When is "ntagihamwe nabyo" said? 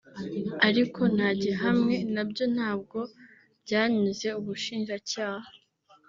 1.15-2.45